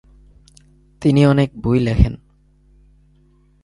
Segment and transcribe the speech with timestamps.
[1.01, 2.13] তিনি অনেক বই লেখেন।